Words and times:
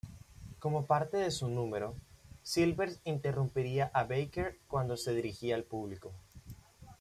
Como 0.57 0.87
parte 0.87 1.17
de 1.17 1.29
su 1.29 1.47
número, 1.47 1.95
Silvers 2.41 2.99
interrumpía 3.03 3.91
a 3.93 4.03
Baker 4.05 4.57
cuando 4.67 4.97
se 4.97 5.13
dirigía 5.13 5.53
al 5.53 5.63
público. 5.63 6.11